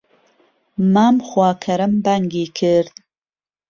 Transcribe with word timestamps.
مام 0.93 1.15
خواکەرەم 1.27 1.93
بانگی 2.03 2.45
کرد 2.57 2.93